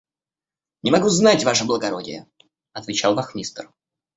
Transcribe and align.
–Не 0.83 0.89
могу 0.89 1.09
знать, 1.09 1.43
ваше 1.45 1.65
благородие,– 1.65 2.27
отвечал 2.73 3.13
вахмистр. 3.13 3.69